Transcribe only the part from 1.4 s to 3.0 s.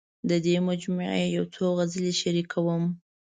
څو غزلې شریکوم.